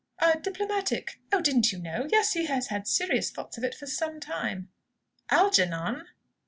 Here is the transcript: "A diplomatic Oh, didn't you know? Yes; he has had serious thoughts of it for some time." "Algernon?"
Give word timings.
"A 0.17 0.39
diplomatic 0.39 1.19
Oh, 1.31 1.41
didn't 1.41 1.71
you 1.71 1.77
know? 1.77 2.07
Yes; 2.11 2.33
he 2.33 2.47
has 2.47 2.69
had 2.69 2.87
serious 2.87 3.29
thoughts 3.29 3.59
of 3.59 3.63
it 3.63 3.75
for 3.75 3.85
some 3.85 4.19
time." 4.19 4.71
"Algernon?" 5.29 6.07